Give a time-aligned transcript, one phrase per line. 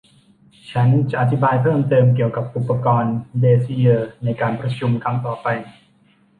[0.71, 5.47] ฉันจะอธิบายเพิ่มเติมเกี่ยวกับอุปกรณ์เบซิเยอร์ในการประชุมครั้งต่อไป